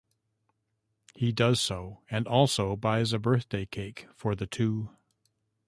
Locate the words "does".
1.31-1.59